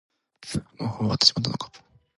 [0.79, 1.71] もうほぼ終わってしまったのか。